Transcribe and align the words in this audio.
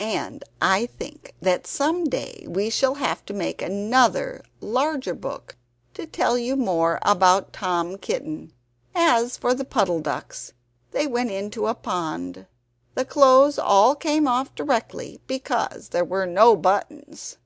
And 0.00 0.44
I 0.60 0.84
think 0.84 1.34
that 1.40 1.66
some 1.66 2.04
day 2.04 2.46
I 2.54 2.68
shall 2.68 2.96
have 2.96 3.24
to 3.24 3.32
make 3.32 3.62
another, 3.62 4.42
larger 4.60 5.14
book, 5.14 5.56
to 5.94 6.04
tell 6.04 6.36
you 6.36 6.56
more 6.56 6.98
about 7.00 7.54
Tom 7.54 7.96
Kitten! 7.96 8.52
As 8.94 9.38
for 9.38 9.54
the 9.54 9.64
Puddle 9.64 10.00
ducks 10.00 10.52
they 10.90 11.06
went 11.06 11.30
into 11.30 11.68
a 11.68 11.74
pond. 11.74 12.46
The 12.96 13.06
clothes 13.06 13.58
all 13.58 13.94
came 13.94 14.28
off 14.28 14.54
directly, 14.54 15.22
because 15.26 15.88
there 15.88 16.04
were 16.04 16.26
no 16.26 16.54
buttons. 16.54 17.38